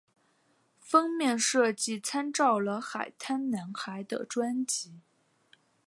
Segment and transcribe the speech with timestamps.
[0.79, 5.01] 封面设计参照了海滩男孩的专辑。